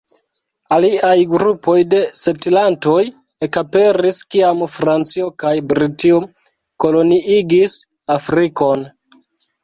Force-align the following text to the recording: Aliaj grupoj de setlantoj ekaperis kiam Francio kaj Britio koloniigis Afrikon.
Aliaj 0.75 1.17
grupoj 1.31 1.73
de 1.89 1.97
setlantoj 2.21 3.01
ekaperis 3.47 4.21
kiam 4.35 4.63
Francio 4.77 5.27
kaj 5.43 5.51
Britio 5.73 6.17
koloniigis 6.87 7.77
Afrikon. 8.15 8.87